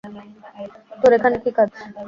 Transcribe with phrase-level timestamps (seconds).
[0.99, 1.69] তোর এখানে কী কাজ?